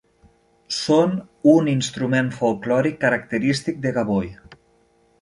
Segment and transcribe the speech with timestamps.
[0.77, 1.13] Són
[1.53, 4.37] un instrument folklòric característic de Gavoi.